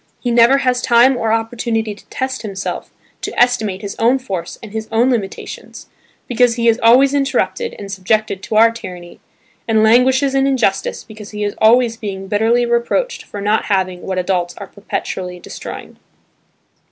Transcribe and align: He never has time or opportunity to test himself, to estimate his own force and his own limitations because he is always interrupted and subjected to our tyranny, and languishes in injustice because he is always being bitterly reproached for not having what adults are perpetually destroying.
He 0.19 0.31
never 0.31 0.57
has 0.65 0.81
time 0.81 1.15
or 1.15 1.31
opportunity 1.31 1.93
to 1.93 2.07
test 2.07 2.41
himself, 2.41 2.89
to 3.21 3.39
estimate 3.39 3.83
his 3.83 3.95
own 3.99 4.17
force 4.17 4.57
and 4.63 4.71
his 4.71 4.87
own 4.91 5.11
limitations 5.11 5.89
because 6.27 6.55
he 6.55 6.67
is 6.67 6.79
always 6.81 7.13
interrupted 7.13 7.75
and 7.77 7.91
subjected 7.91 8.41
to 8.41 8.55
our 8.55 8.71
tyranny, 8.71 9.19
and 9.67 9.83
languishes 9.83 10.33
in 10.33 10.47
injustice 10.47 11.03
because 11.03 11.29
he 11.29 11.43
is 11.43 11.53
always 11.59 11.97
being 11.97 12.25
bitterly 12.27 12.65
reproached 12.65 13.21
for 13.23 13.41
not 13.41 13.65
having 13.65 14.01
what 14.01 14.17
adults 14.17 14.55
are 14.57 14.65
perpetually 14.65 15.39
destroying. 15.39 15.97